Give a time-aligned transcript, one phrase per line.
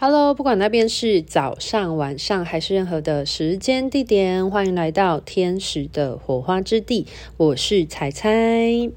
[0.00, 7.04] Hello，不管那边是早上、晚上还是任何的时间地点，欢迎来到天使的火花之地。
[7.36, 8.92] 我是彩彩，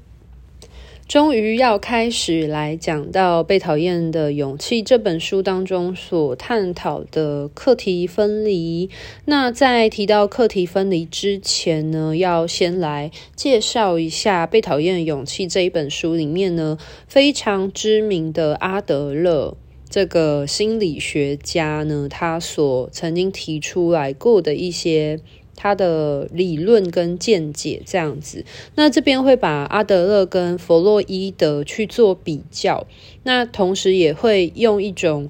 [1.08, 8.88] 终于要开始来讲到《被讨厌的勇气》这本书当中所探讨的课题分离。
[9.24, 16.78] 那在提到课题分离之前呢，要先来介绍一下《被讨厌的勇气》这一本书里面呢
[17.08, 19.56] 非常知名的阿德勒。
[19.92, 25.20] 这个心理学家呢，他所曾经提出来过的一些
[25.54, 28.46] 他的理论跟见解，这样子。
[28.74, 32.86] 那这边会把阿德勒跟弗洛伊德去做比较，
[33.24, 35.28] 那同时也会用一种。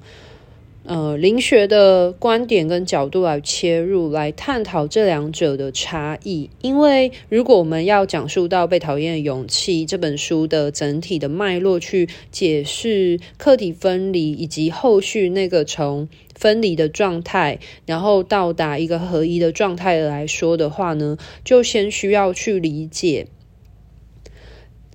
[0.85, 6.49] 呃，灵学的观点跟角度来切入，来探讨这两者的差异。
[6.61, 23.27] 因为如果我们要讲述到《被讨厌的勇气》这本书的整体的脉络，去解释课体分离以及后续那个从分离的状态，然后到达一个合一的状态来说的话呢，就先需要去理解，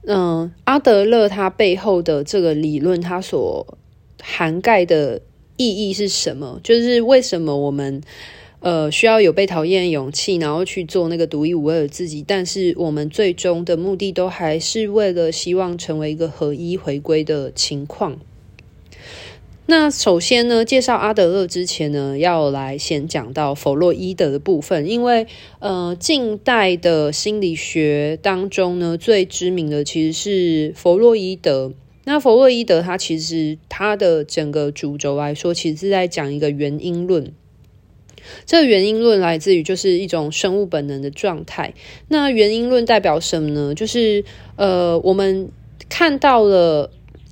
[0.07, 3.79] 嗯、阿德勒他背后的这个理论，他所
[4.21, 5.23] 涵盖的。
[5.59, 6.59] 意义是什么？
[6.65, 8.01] 就是为什么我们
[8.61, 18.19] 呃需要有被讨厌的勇气，然后去做那个独一无二的自己，但是我们最终的目的都还是为了希望成为一个合一回归的情况。
[19.67, 25.27] 那首先呢，介绍阿德勒之前呢，要来先讲到弗洛伊德的部分，因为
[25.59, 31.75] 呃近代的心理学当中呢，最知名的其实是弗洛伊德。
[32.09, 37.35] 那弗洛伊德他其实他的整个主轴来说，其实是在讲一个原因论。
[38.47, 41.75] 这个原因论来自于就是一种生物本能的状态。
[42.09, 43.75] 那原因论代表什么呢？
[43.75, 44.25] 就是
[44.57, 45.51] 呃，我们
[45.91, 46.91] 看到了。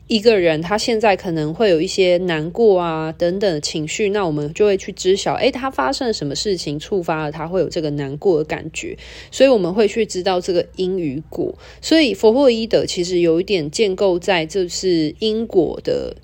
[0.09, 8.97] 一个人他现在可能会有一些难过啊等等的情绪，那我们就会去知晓，诶，他发生了什么事情触发了他会有这个难过的感觉，
[9.33, 11.53] 所以我们会去知道这个因与果。
[11.81, 16.17] 所以弗洛伊德其实有一点建构在这是因果的。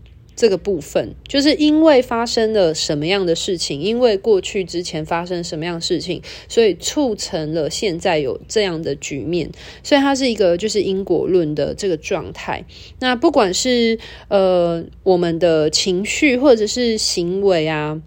[0.42, 9.48] 这个部分就是因为发生了什么样的事情，因为过去之前发生什么样的事情，所以促成了现在有这样的局面，
[9.84, 12.64] 所以它是一个就是因果论的这个状态。
[12.98, 18.03] 那不管是呃我们的情绪或者是行为啊。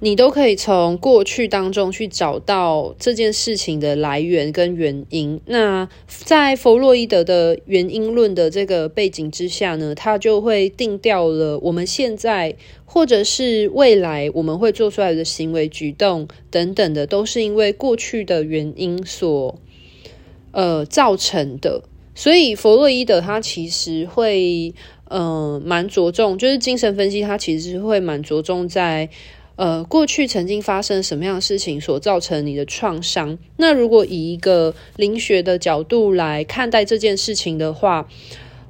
[0.00, 5.40] 你都可以从过去当中去找到这件事情的来源跟原因。
[5.46, 19.58] 那在弗洛伊德的原因论的这个背景之下呢，他就会定调了我们现在或者是未来我们会做出来的行为举动等等的，都是因为过去的原因所
[20.52, 21.82] 呃造成的。
[22.14, 24.74] 所以弗洛伊德他其实会
[25.08, 29.08] 嗯蛮着重，就是精神分析，他其实会蛮着重在。
[29.56, 33.38] 呃，过去曾经发生什么样的事情所造成你的创伤？
[33.56, 38.06] 那如果以一个灵学的角度来看待这件事情的话，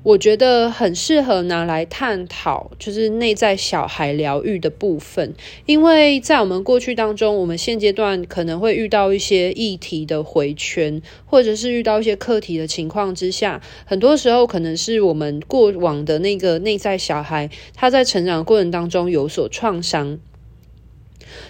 [0.04, 5.34] 我觉得很适合拿来探讨，就是内在小孩疗愈的部分。
[5.64, 20.20] 因为在我们过去当中，我们现阶段可能会遇到一些议题的回圈，或者是遇到一些课题的情况之下，很多时候可能是我们过往的那个内在小孩，他在成长过程当中有所创伤。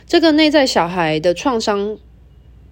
[0.07, 1.99] 这个内在小孩的创伤，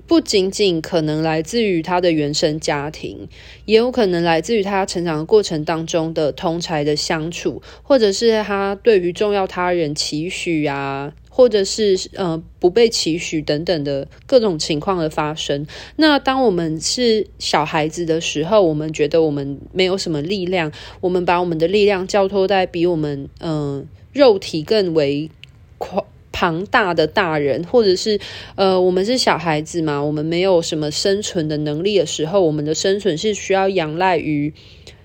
[0.07, 3.29] 不仅仅可能来自于他的原生家庭，
[3.65, 15.67] 也有可能来自于他成长的过程当中的同侪的相处，或者是他对于重要他人期许啊，或者是呃不被期许等等的各种情况的发生。
[15.97, 25.31] 那当我们是小孩子的时候，我们觉得我们没有什么力量，我们把我们的力量交托在比我们嗯、肉体更为
[25.79, 26.05] 宽。
[26.37, 28.19] 庞大的大人，或者是
[28.57, 34.53] 呃，我们是小孩子嘛，我们没有什么生存的能力的时候，我们的生存是需要仰赖于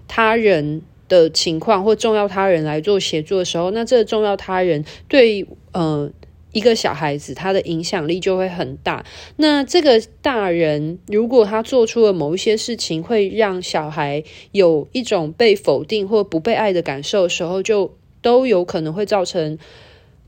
[0.08, 6.10] 他人的情况或重要他人来做协助的时候，那这个重要他人对呃
[6.52, 9.06] 一个小孩子他的影响力就会很大。
[9.36, 19.60] 那这个大人如果他做出了某一些事情，会让小孩有一种被否定或不被爱的感受的时候，就都有可能会造成。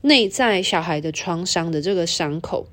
[0.02, 2.66] 内在小孩的创伤的这个伤口，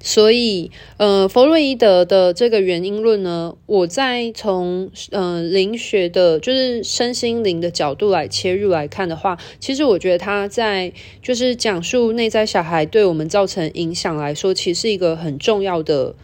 [0.00, 16.14] 所以呃，弗洛伊德的这个原因论呢，我在从呃灵学的，就是身心灵的角度来切入来看的话，其实我觉得他在就是讲述内在小孩对我们造成影响来说，其实是一个很重要的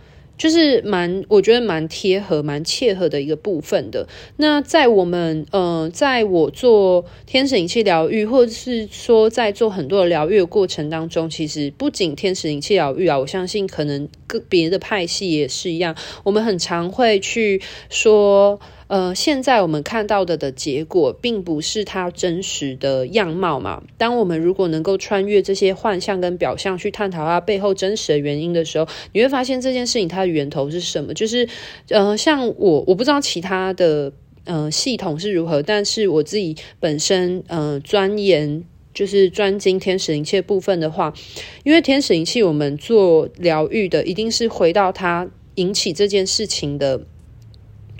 [0.40, 4.08] 就是蛮我觉得蛮贴合、蛮切合的一个部分的。
[4.38, 15.94] 那在我们呃，在我做天使灵气疗愈，或者是说在做很多的疗愈的过程当中，其实不仅天使灵气疗愈啊，我相信可能个别的派系也是一样，
[16.24, 17.60] 我们很常会去
[17.90, 18.58] 说。
[18.90, 23.80] 呃，现在我们看到的的结果，并不是它真实的样貌嘛。
[23.96, 31.14] 当我们如果能够穿越这些幻象跟表象，去探讨它背后真实的原因的时候，你会发现这件事情它的源头是什么？
[31.14, 31.48] 就是，
[31.90, 41.14] 呃，像我，我不知道其他的呃系统是如何，但是我自己本身呃钻研就是专精天使灵气部分的话，
[41.62, 47.02] 因为天使灵气我们做疗愈的，一定是回到它引起这件事情的。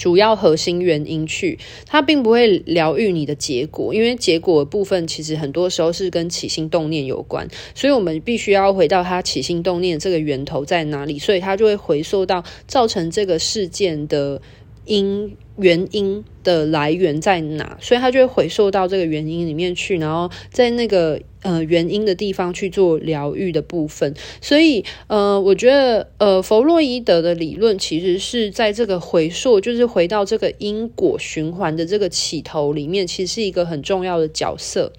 [0.00, 14.40] 主要核心原因去，它并不会疗愈你的结果，因为结果部分其实很多时候是跟起心动念有关，所以我们必须要回到它起心动念这个源头在哪里，所以它就会回溯到造成这个事件的
[14.84, 15.36] 因。
[15.56, 17.76] 原因的来源在哪？
[17.82, 24.14] 所以他就会回溯到这个原因里面去，然后在那个呃原因的地方去做疗愈的部分。
[24.40, 34.94] 所以呃，我觉得呃，弗洛伊德的理论其实是在这个回溯，就是回到这个因果循环的这个起头里面，其实是一个很重要的角色。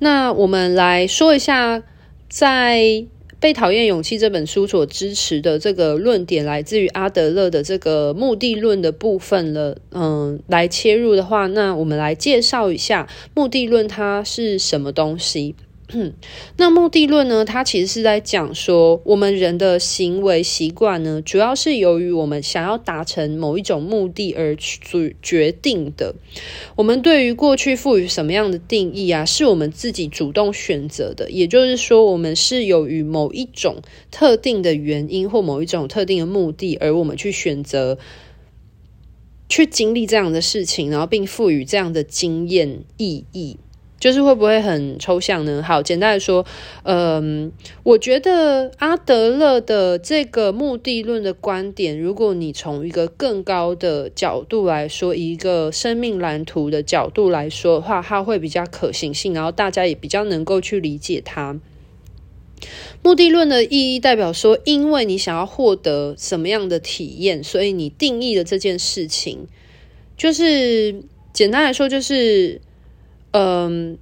[0.00, 1.82] 那我们来说一下，
[2.28, 3.06] 在。
[3.40, 9.78] 被讨厌勇气这本书所支持的这个论点，来自于阿德勒的这个目的论的部分了。
[9.92, 15.54] 嗯，来切入的话，那我们来介绍一下目的论它是什么东西。
[16.56, 17.44] 那目的论呢？
[17.44, 26.14] 它其实是在讲说，我们人的行为习惯呢，主要是由于我们想要达成某一种目的而去决定的。
[26.76, 31.30] 我们对于过去赋予什么样的定义啊，是我们自己主动选择的。
[31.30, 37.98] 也就是说，我们是由于某一种特定的原因或某一种特定的目的，而我们去选择
[39.48, 43.56] 去经历这样的事情，然后并赋予这样的经验意义。
[44.00, 45.62] 就是会不会很抽象呢？
[45.62, 46.46] 好，简单的说，
[46.84, 47.52] 嗯，
[47.82, 61.60] 我觉得阿德勒的这个目的论的观点，如果你从一个更高的角度来说，一个生命蓝图的角度来说的话，它会比较可行性，然后大家也比较能够去理解它。
[63.02, 69.46] 目的论的意义代表说，因为你想要获得什么样的体验，所以你定义了这件事情。
[70.16, 71.02] 就是
[71.34, 72.62] 简单来说，就是。
[73.32, 73.96] 嗯，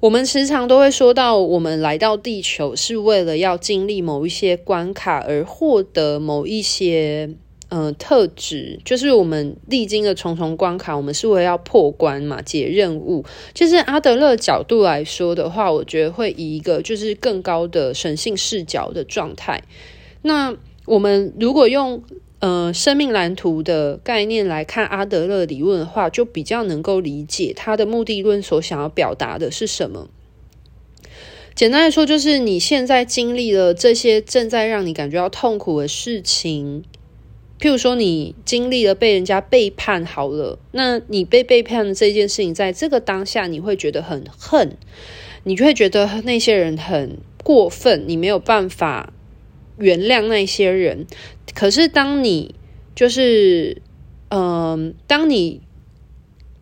[0.00, 7.34] 我们时常都会说到，我们来到地球是为了要经历某一些关卡而获得某一些
[7.68, 13.24] 嗯特质，就是我们历经了重重关卡，我们是为了要破关嘛，解任务。
[13.52, 19.62] 就是阿德勒角度来说的话，我觉得会以一个就是更高的神性视角的状态。
[20.22, 20.56] 那
[20.86, 22.02] 我们如果用
[22.40, 30.08] 呃，生命蓝图的概念来看阿德勒理论的话，就比较能够理解他的目的论所想要表达的是什么。
[31.54, 36.82] 简单来说，就是你现在经历了这些正在让你感觉到痛苦的事情，
[37.60, 44.78] 譬如说你经历了被人家背叛，好了，那你被背叛的这件事情，在这个当下你会觉得很恨，
[45.44, 49.12] 你就会觉得那些人很过分，你没有办法
[49.80, 51.06] 原谅那些人。
[51.54, 52.54] 可是，当你
[52.94, 53.82] 就是，
[54.28, 55.62] 嗯、当你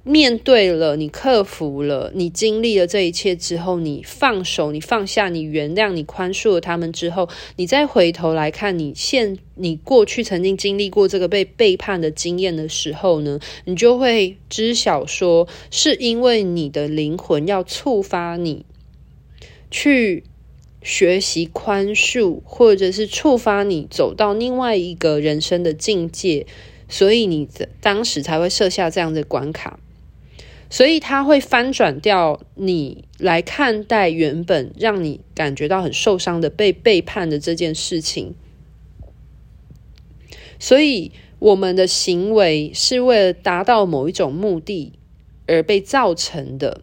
[0.02, 18.64] 面对了，你克服了，你经历了这一切之后，你放手，你放下，你原谅，你宽恕了他们之后，你再回头来看你现你过去曾经经历过这个被背叛的经验的时候呢，你就会知晓说，是因为你的灵魂要触发你
[19.70, 20.25] 去。
[20.80, 26.47] 学习宽恕，或者是触发你走到另外一个人生的境界，
[26.88, 27.49] 所以你
[27.80, 29.80] 当时才会设下这样的关卡，
[30.70, 38.35] 所以他会翻转掉你来看待原本让你感觉到很受伤的被背叛的这件事情。
[40.61, 44.92] 所以我们的行为是为了达到某一种目的
[45.47, 46.82] 而被造成的，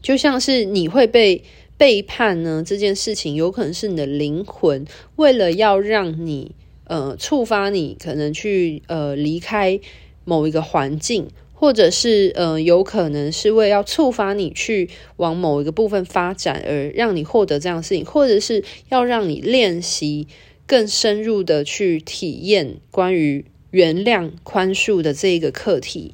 [0.00, 1.42] 就像是你会被。
[1.82, 4.86] 背叛呢，这件事情有可能是你的灵魂
[5.16, 9.80] 为了要让你呃触发你可能去呃离开
[10.24, 20.28] 某一个环境，或者是呃有可能是为要触发你去往某一个部分发展而让你获得这样的事情，或者是要让你练习
[20.68, 26.12] 更深入的去体验关于原谅宽恕的这一个课题，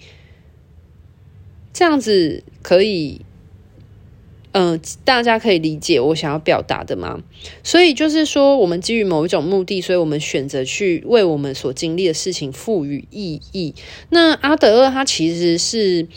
[1.74, 3.20] 这样子可以。
[4.52, 7.20] 嗯、大家可以理解我想要表达的吗？
[7.62, 13.74] 所以就是说，我们基于某一种目的，所以我们选择去为我们所经历的事情赋予意义。
[14.10, 16.08] 那阿德勒他其实是。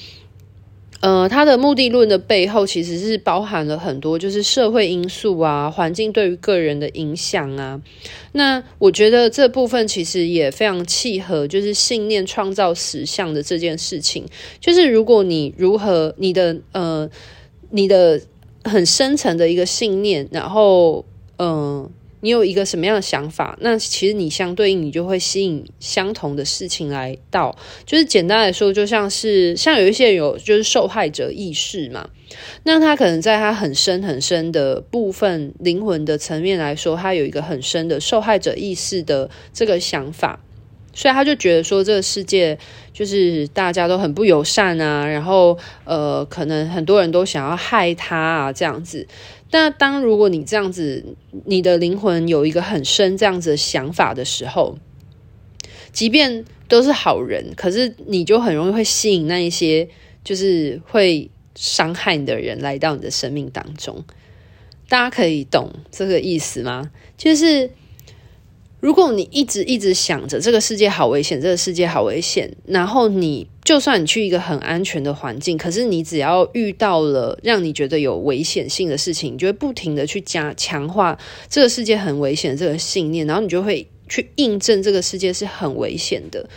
[1.03, 7.81] 呃，他的目的论的背后其实是包含了很多，就是社会因素啊，环境对于个人的影响啊。
[8.33, 14.27] 那我觉得这部分其实也非常契合，就是信念创造实相的这件事情。
[14.59, 17.09] 就是如果你如何你的呃
[17.71, 18.21] 你的
[18.63, 21.03] 很深层的一个信念，然后
[21.37, 21.89] 嗯。
[22.23, 23.57] 你有一个什么样的想法？
[23.61, 27.57] 那其实你相对应，你就会吸引相同的事情来到。
[27.83, 32.07] 就是简单来说，就像是像有一些有就是受害者意识嘛，
[32.61, 40.39] 那他可能在他很深很深的部分灵魂的层面来说，他有一个很深的受害者意识的这个想法，
[40.93, 42.57] 所以他就觉得说这个世界
[42.91, 49.07] 就是大家都很不友善啊，然后呃，可能很多人都想要害他啊，这样子。
[49.49, 54.77] 但当如果你这样子，你的灵魂有一个很深这样子的想法的时候，
[55.93, 59.87] 即便都是好人，可是你就很容易会吸引那一些
[60.23, 64.03] 就是会伤害你的人来到你的生命当中。
[64.89, 66.91] 大家可以懂这个意思吗？
[67.17, 67.69] 就是。
[68.81, 81.15] 如果你一直一直想着这个世界好危险，这个世界好危险，然后你就算你去一个很安全的环境，可是你只要遇到了让你觉得有危险性的事情，你就会不停的去加强化
[81.47, 86.49] 这个世界很危险这个信念，然后你就会去印证这个世界是很危险的。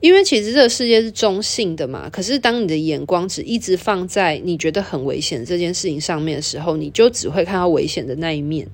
[0.00, 8.68] 因为其实这个世界是中性的嘛，可是当你的眼光只一直放在你觉得很危险这件事情上面的时候，你就只会看到危险的那一面。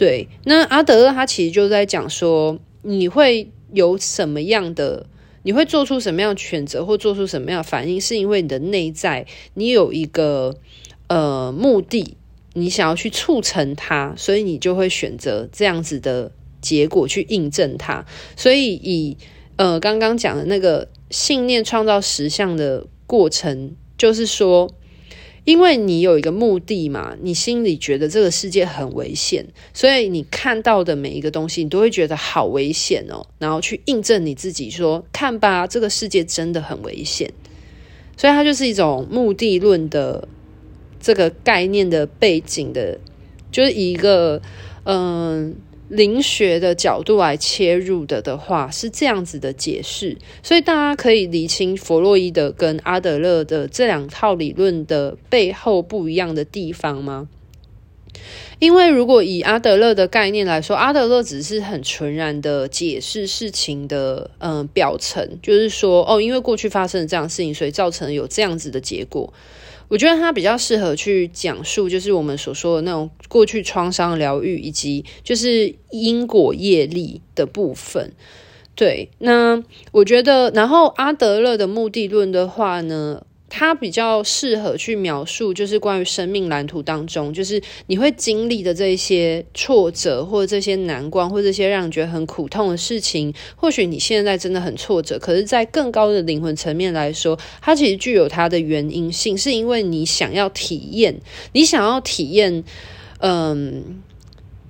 [0.00, 5.04] 对，那阿德勒他其实就在讲说，你会有什么样的，
[5.42, 10.56] 你会做出什么样的选择，或做出什么样的反应，是因为你的内在，你有一个
[11.08, 12.16] 呃目的，
[12.54, 18.06] 你想要去促成它，所以你就会选择这样子的结果去印证它。
[18.36, 19.18] 所以以
[19.56, 24.70] 呃刚刚讲的那个信念创造实相的过程，就是说。
[25.44, 37.32] 因为你有一个目的嘛，你心里觉得这个世界很危险，所以你看到的每一个东西，你都会觉得好危险哦，然后去印证你自己说，看吧，这个世界真的很危险。
[38.16, 40.28] 所以它就是一种目的论的
[41.00, 42.98] 这个概念的背景的，
[43.50, 44.40] 就是一个
[44.84, 45.56] 嗯。
[45.90, 57.28] 灵学的角度来切入的的话，是这样子的解释，所以大家可以理清弗洛伊德跟阿德勒的这两套理论的背后不一样的地方吗？
[58.60, 69.32] 因为如果以阿德勒的概念来说，阿德勒只是很纯然的解释事情的嗯表层，就是说哦，因为过去发生了这样的事情，所以造成有这样子的结果。
[69.90, 78.12] 我觉得他比较适合去讲述，就是我们所说的那种过去创伤疗愈，以及就是因果业力的部分。
[78.76, 93.34] 对，那我觉得，然后阿德勒的目的论的话呢，它比较适合去描述，就是关于生命蓝图当中，就是你会经历的这些挫折，或者这些难关，或者这些让你觉得很苦痛的事情。
[93.56, 101.20] 或许你现在真的很挫折，可是，在更高的灵魂层面来说，它其实具有它的原因性，是因为你想要体验，
[101.52, 102.64] 你想要体验，
[103.18, 104.00] 嗯，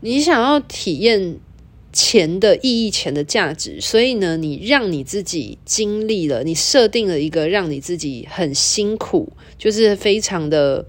[0.01, 1.39] 你想要体验。
[1.93, 10.87] 钱的意义，钱的价值，所以呢，你让你自己经历了，你设定了一个让你自己很辛苦，就是非常的，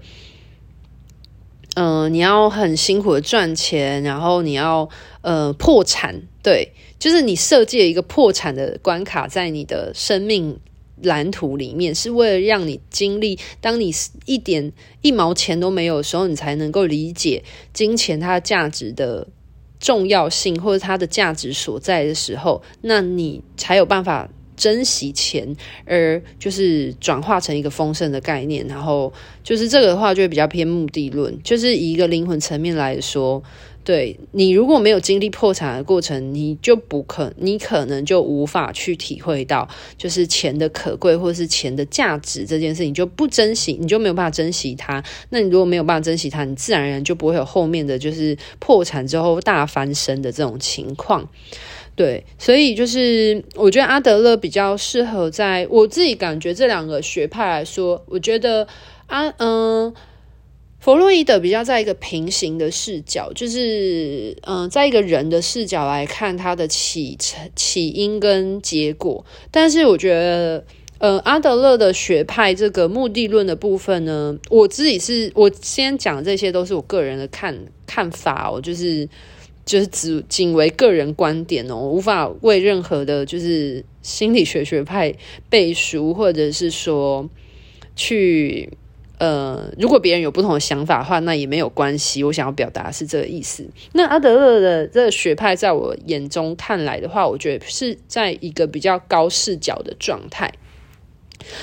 [1.74, 4.88] 嗯、你要很辛苦的赚钱，然后你要
[5.22, 10.60] 呃破产，对，就是你设计了一个破产的关卡在你的生命
[11.02, 13.92] 蓝图里面，是为了让你经历，当你
[14.26, 17.42] 一点一毛钱都没有的时候，你才能够理解
[17.72, 19.26] 金钱它价值的。
[19.82, 28.64] 重要性或者它的价值所在的时候，那你才有办法珍惜钱，而就是转化成一个丰盛的概念。
[28.68, 29.12] 然后
[29.42, 33.42] 就是这个的话，就会比较偏目的论，就是以一个灵魂层面来说。
[33.84, 45.02] 对，你如果没有经历破产的过程，你就不可，你可能就无法去体会到，就是钱的可贵或是钱的价值这件事情，就不珍惜，你就没有办法珍惜它。
[45.30, 51.28] 那你如果没有办法珍惜它，你自然而然就不会有后面的就是破产之后大翻身的这种情况。
[51.96, 58.66] 对，所以就是我觉得阿德勒比较适合在我自己感觉这两个学派来说，我觉得
[59.06, 59.92] 啊，嗯、
[60.82, 67.16] 弗洛伊德比较在一个平行的视角，就是嗯、在一个人的视角来看他的起
[67.54, 69.24] 起因跟结果。
[69.52, 70.64] 但是我觉得，
[70.98, 79.08] 呃，阿德勒的学派这个目的论的部分呢，我自己是我先讲这些都是我个人的看看法哦，就是
[79.64, 85.14] 就是只仅为个人观点哦，我无法为任何的就是心理学学派
[85.48, 87.30] 背书，或者是说
[87.94, 88.68] 去。
[89.22, 92.24] 呃，如果别人有不同的想法的话，那也没有关系。
[92.24, 93.64] 我想要表达是这个意思。
[93.92, 100.52] 那阿德勒的这个学派，在我眼中看来的话，我觉得是在一个比较高视角的状态，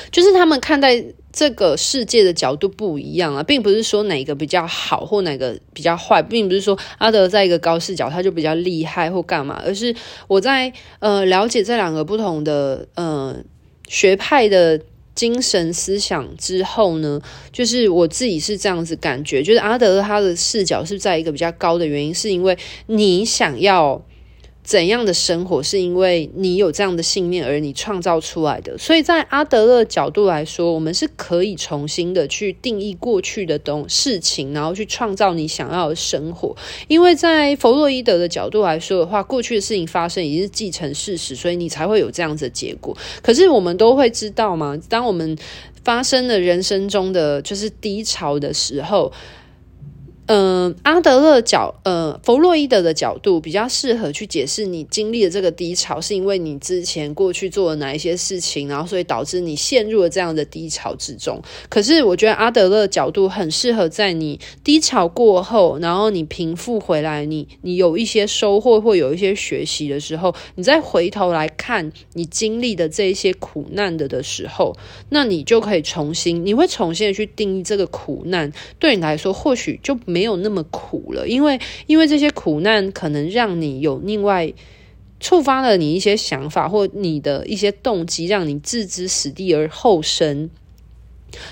[0.09, 9.93] 就是他们看待这个世界的角度不一样啊，并不是说哪个比较好或哪个比较坏，并不是说阿德在一个高视角他就比较厉害或干嘛，而是
[10.29, 13.35] 我在呃了解这两个不同的呃
[13.89, 14.79] 学派的。
[15.19, 17.19] 精神思想之后呢，
[17.51, 24.01] 就是我自己是这样子感觉，就是阿德他的视角是在一个比较高的原因，是因为你想要。
[24.61, 28.77] 怎样的生活是因为你有这样的信念而你创造出来的？
[28.77, 36.55] 所以在阿德勒角度来说，我们是可以重新的去定义过去的东事情，然后去创造你想要的生活。
[36.87, 42.95] 因为在弗洛伊德的角度来说的话，过去的事情发生已经是既成事实，所以你才会有这样子的结果。
[43.23, 44.77] 可是我们都会知道吗？
[44.87, 45.35] 当我们
[45.83, 49.11] 发生了人生中的就是低潮的时候。
[50.31, 61.41] 嗯，阿德勒角，呃，弗洛伊德的角度比较适合去解释你经历的这个低潮，是因为你之前过去做了哪一些事情，然后所以导致你陷入了这样的低潮之中。
[61.67, 74.75] 可是我觉得阿德勒角度很适合在你低潮过后，然后你平复回来，你你有一些收获或有一些学习的时候，你再回头来看你经历的这一些苦难的的时候，
[75.09, 80.18] 那你就可以重新，你会重新的去定义这个苦难对你来说，或许就没。
[80.19, 81.57] 没有那么苦了，因为
[81.87, 84.53] 因为这些苦难可能让你有另外
[85.21, 90.49] 触发了你一些想法或你的一些动机，让你置之死地而后生。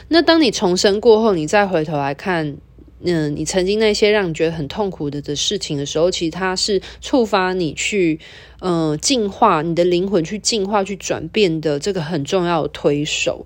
[0.09, 2.57] 那当你重生过后，你再回头来看，
[3.03, 8.19] 嗯，你曾经那些让你觉得很痛苦的的事情的时候，其实它是触发你去
[8.59, 13.45] 嗯进化你的灵魂，去进化去转变的这个很重要的推手。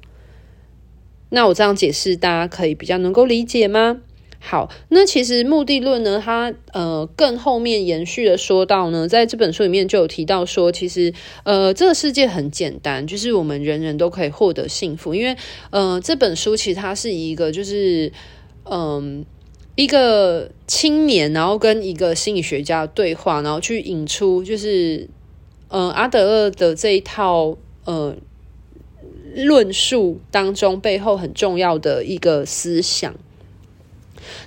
[1.30, 4.02] 那我这样解释，大家可以比较能够理解吗？
[4.44, 15.38] 好，那其实目的论呢，它呃更后面延续的说到呢，在这本书里面就有提到说，其实呃这个世界很简单，就是我们人人都可以获得幸福，因为
[15.70, 18.12] 呃这本书其实它是一个就是
[18.64, 19.24] 嗯、
[19.76, 25.08] 一个青年，然后跟一个心理学家对话，然后去引出就是
[25.68, 28.16] 呃阿德勒的这一套呃
[29.36, 33.16] 论述当中背后很重要的一个思想。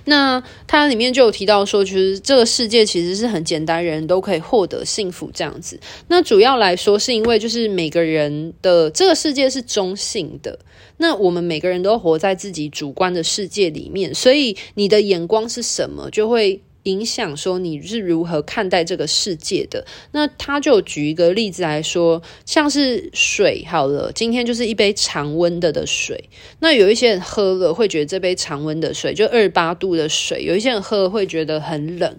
[0.05, 5.79] 那它里面就有提到说，其实这个世界其实是很简单，人都可以获得幸福这样子。
[6.07, 10.59] 那主要来说，是因为就是每个人的这个世界是中性的，
[10.97, 16.61] 那我们每个人都活在自己主观的世界里面，所以你的眼光是什么，就会。
[16.85, 19.85] 影响说你是如何看待这个世界的？
[20.11, 26.29] 那他就举一个例子来说，像是水好了，今天就是一杯常温的的水。
[26.59, 32.15] 那有一些人喝了会觉得这杯常温的水就二十八度的水，有一些人喝了会觉得很冷。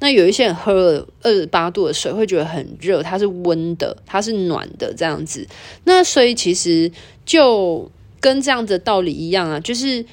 [0.00, 5.46] 那有一些人喝了二十八度的水会觉得很热，它是温的，它是暖的这样子。
[5.84, 6.92] 那所以其实
[7.24, 10.04] 就跟这样的道理一样啊，就是。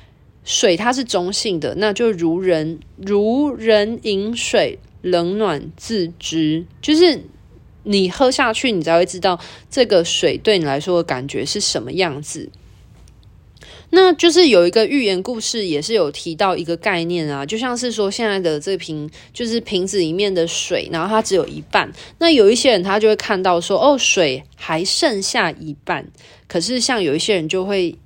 [0.48, 6.66] 水它是中性的，那就如人如人饮水，冷暖自知。
[6.82, 7.22] 就是
[7.84, 9.38] 你喝下去，你才会知道
[9.70, 12.50] 这个水对你来说的感觉是什么样子。
[13.90, 21.92] 那就是有一个寓言故事，也是有提到一个概念啊，就像是说现在的这瓶就是瓶子里面的水，然后它只有一半。
[22.20, 26.10] 那有一些人他就会看到说，哦，水还剩下一半。
[26.48, 27.98] 可是像有一些人就会。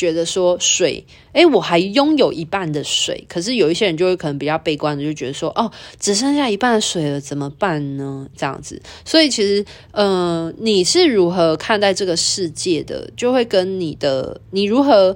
[0.00, 8.26] 觉得说水，诶，我还拥有一半的水，可是有一些人就会可能比较悲观的，就觉得说，哦，只剩下一半水了，怎么办呢？
[8.34, 15.14] 这样子，所以其实，嗯、你是如何看待这个世界的，就会跟你的你如何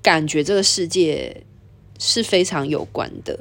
[0.00, 1.42] 感觉这个世界
[1.98, 3.36] 是非常有关的。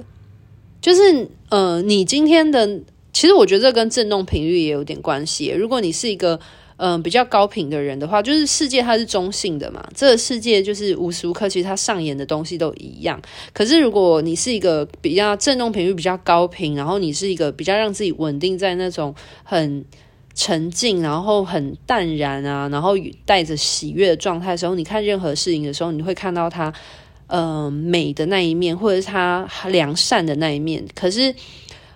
[0.81, 2.79] 就是，呃，你今天的，
[3.13, 5.49] 其实我觉得这跟振动频率也有点关系。
[5.55, 6.39] 如果你是一个。
[6.77, 9.83] 嗯，比较高频的人的话，就是世界它是中性的嘛。
[9.95, 13.21] 这个世界就是无时无刻，其实它上演的东西都一样。
[13.53, 19.85] 可是如果你是一个比较振动频率比较高频，然后你是一个比较让自己稳定在那种很
[20.33, 26.73] 沉静，然后很淡然啊，然后带着喜悦的状态的时候，你看任何事情的时候，你会看到它，
[27.27, 30.83] 嗯、美的那一面，或者是它良善的那一面。
[30.95, 31.35] 可是。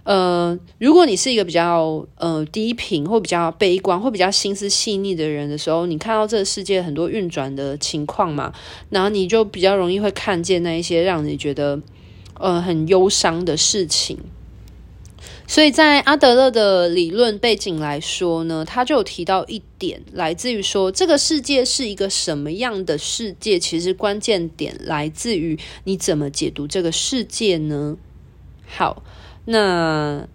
[0.07, 8.53] 呃，如果你是一个比较呃低频或比较悲观或比较心思细腻的人的时候，你看到这个世界很多运转的情况嘛，
[8.89, 11.81] 然后你就比较容易会看见那一些让你觉得
[12.35, 14.17] 呃很忧伤的事情。
[15.45, 27.97] 所以在阿德勒的理论背景来说呢，他就有提到一点，来自于说这个世界是一个什么样的世界，其实关键点来自于你怎么解读这个世界呢？
[28.65, 29.03] 好，
[29.49, 30.27] 那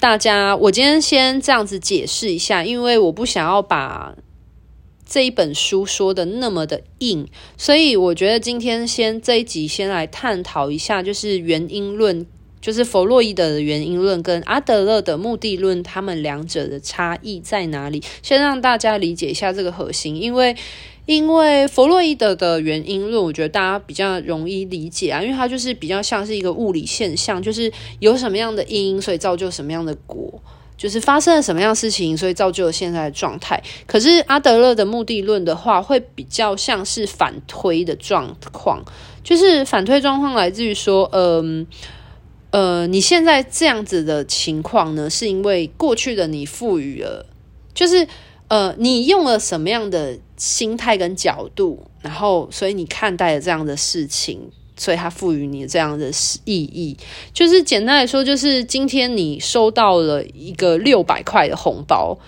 [0.00, 4.16] 大家，我今天先这样子解释一下，因为我不想要把
[5.06, 12.26] 这一本书说的那么的硬，所以我觉得今天先这一集先来探讨一下，就是原因论。
[12.62, 18.00] 就是弗洛伊德的原因论跟阿德勒的目的论，他们两者的差异在哪里？
[18.22, 20.54] 先让大家理解一下这个核心，因为
[21.06, 30.40] 因为弗洛伊德的原因论，我觉得大家比较容易理解啊，因为它就是比较像是一个物理现象，就是有什么样的因，所以造就什么样的果，
[30.76, 33.62] 就是发生了什么样的事情，所以造就了现在的状态。
[33.86, 38.84] 可是阿德勒的目的论的话，会比较像是反推的状况，
[39.24, 41.66] 就是反推状况来自于说，嗯。
[42.52, 47.24] 呃，你现在这样子的情况呢，是因为过去的你赋予了，
[47.72, 48.06] 就是
[48.48, 56.10] 呃，你用了什么样的心态跟角度，然后所以你看待了这样的事情，所以它赋予你这样的
[56.44, 56.96] 意义。
[57.32, 62.18] 就是简单来说，就是今天你收到了一个六百块的红包。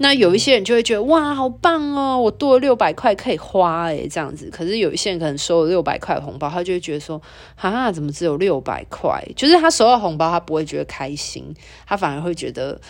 [0.00, 4.48] 那有一些人就会觉得哇，好棒哦，我多了六百块可以花诶，这样子。
[4.50, 7.20] 可是有一些人可能收了六百块红包，他就会觉得说，
[7.54, 9.22] 哈哈，怎么只有六百块？
[9.36, 11.52] 就是他收到红包，他不会觉得开心，
[11.86, 12.80] 他反而会觉得，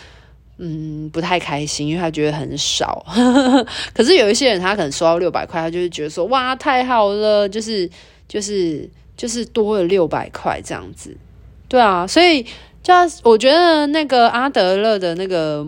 [0.59, 3.03] 嗯，不太开心，因为他觉得很少。
[3.95, 7.89] 可是有一些人，他可能收到六百块，他就会觉得说，哇，太好了，就是
[8.27, 11.17] 就是就是多了六百块这样子。
[11.67, 12.43] 对啊，所以
[12.83, 12.93] 就
[13.23, 15.65] 我觉得那个阿德勒的那个。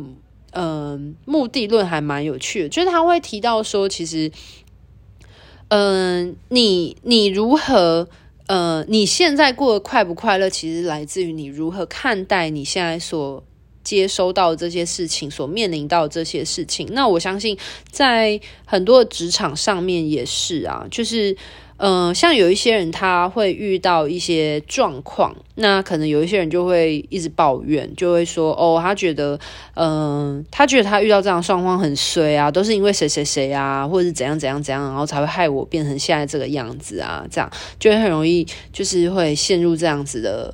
[0.54, 4.30] 嗯，目的论还蛮有趣的，就是他会提到说，其实，
[5.70, 8.10] 嗯，你你如何，
[8.48, 13.42] 呃，你现在过得快不快乐，其实来自于你如何看待你现在所
[13.84, 16.88] 接收到这些事情，所面临到这些事情。
[16.92, 17.58] 那我相信，
[17.90, 21.36] 在很多职场上面也是啊，就是。
[21.84, 29.40] 嗯、像有一些人他会遇到一些状况，那可能有一些人就会一直抱怨，就会说哦，他觉得，
[29.74, 40.54] 嗯、他觉得他遇到这样的状况很衰啊，都是因为谁谁谁啊，或者是怎样怎样怎样，然后才会害我变成现在这个样子啊，这样就会很容易就是会陷入这样子的。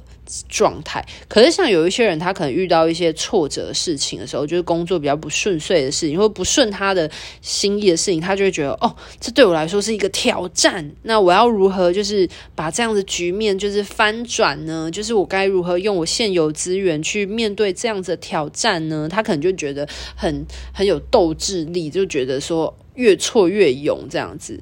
[0.50, 7.10] 状态，可是像有一些人，他可能遇到一些挫折事情的时候，就是工作比较不顺遂的事情，或不顺他的
[7.42, 10.92] 心意的事情，他就会觉得，哦，这对我来说是一个挑战。
[11.04, 14.92] 那我要如何就是把这样的局面就是翻转呢？
[14.92, 19.08] 就是我该如何用我现有资源去面对这样子的挑战呢？
[19.10, 24.62] 他可能就觉得很很有斗志力，就觉得说越挫越勇这样子。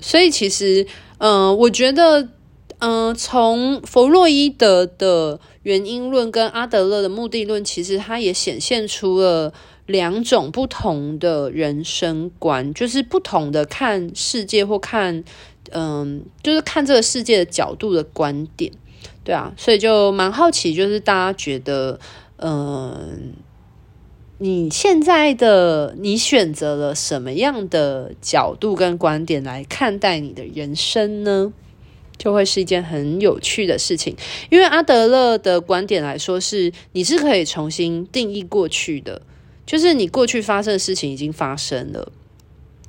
[0.00, 0.86] 所以其实，
[1.18, 2.28] 嗯、我觉得。
[2.78, 9.54] 嗯，从弗洛伊德的原因论跟阿德勒的目的论，其实它也显现出了
[9.86, 15.24] 两种不同的人生观，就是不同的看世界或看，
[15.70, 18.70] 嗯，就是看这个世界的角度的观点，
[19.22, 21.98] 对啊，所以就蛮好奇，就是大家觉得，
[22.36, 23.32] 嗯，
[24.38, 31.52] 你现在的你选择了什么样的角度跟观点来看待你的人生呢？
[32.16, 34.16] 就会是一件很有趣的事情，
[34.50, 39.22] 因为阿德勒的观点来说是，你是可以重新定义过去的，
[39.66, 42.12] 就是你过去发生的事情已经发生了，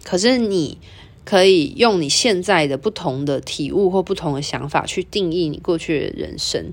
[0.03, 0.77] 可是你
[1.23, 6.71] 可以用你现在的不同的体悟或不同的想法去定义你过去的人生。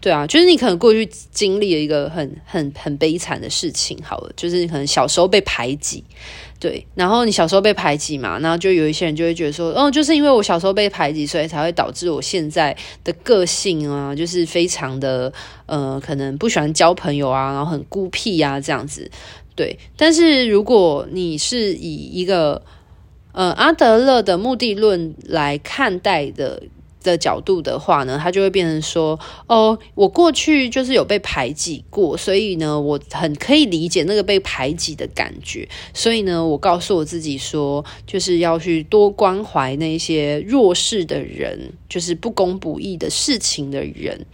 [0.00, 6.02] 对啊，就是你可能过去经历了一个很很很悲惨的事情，好了，就是你可能小时候被排挤。
[6.62, 15.32] 对，然后你小时候被排挤嘛，然后就有一些人就会觉得说，哦，就是因为我小时候被排挤，所以才会导致我现在的个性啊，就是非常的
[15.66, 19.10] 呃，可能不喜欢交朋友啊，然后很孤僻啊这样子。
[19.56, 22.62] 对，但是如果你是以一个
[23.32, 26.62] 呃阿德勒的目的论来看待的。
[27.02, 44.24] 的角度的话呢，他就会变成说，哦，我过去就是有被排挤过，所以呢，我很可以理解那个被排挤的感觉，所以呢，我告诉我自己说，就是要去多关怀那些弱势的人，就是不公不义的事情的人，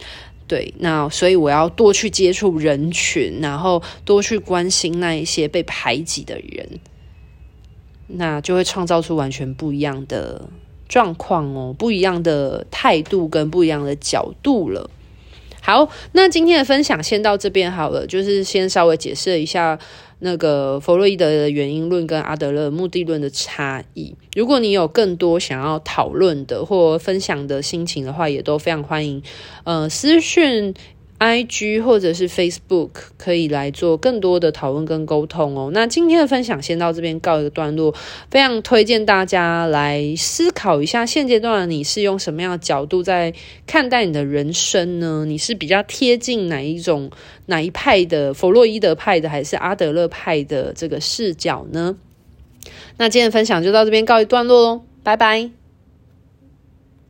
[0.47, 6.79] 对，那所以我要多去接触人群，然后多去关心那一些被排挤的人，
[8.07, 10.49] 那就会创造出完全不一样的
[10.89, 14.89] 状况哦，不一样的态度跟不一样的角度了。
[15.61, 19.77] 好，那今天的分享先到这边好了，就是先稍微解释一下
[20.19, 24.15] 那个弗洛伊德的原因论跟阿德勒目的论的差异。
[24.35, 29.21] 如果你有更多想要讨论的或分享的心情的话，也都非常欢迎，
[29.63, 30.73] 呃，私讯。
[31.19, 35.69] IG 或者是 Facebook 可以来做更多的讨论跟沟通哦。
[35.73, 37.93] 那今天的分享先到这边告一个段落，
[38.31, 43.33] 非常推荐大家来思考一下，现阶段的你是用什么样的角度在
[43.67, 45.25] 看待你的人生呢？
[45.25, 47.11] 你是比较贴近哪一种
[47.47, 51.97] 哪一派的弗洛伊德派的，还是阿德勒派的这个视角呢？
[52.97, 55.58] 那今天的分享就到这边告一段落喽，拜拜。